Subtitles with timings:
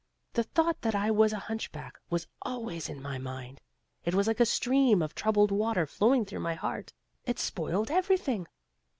[0.33, 3.61] The thought that I was a hunchback, was always in my mind.
[4.03, 6.91] It was like a stream of troubled water flowing through my heart;
[7.25, 8.47] it spoiled everything.